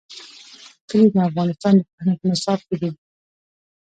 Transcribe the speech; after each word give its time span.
کلي 0.89 1.07
د 1.11 1.17
افغانستان 1.29 1.73
د 1.77 1.81
پوهنې 1.89 2.13
په 2.19 2.25
نصاب 2.31 2.59
کې 2.67 2.75
دي. 2.81 2.89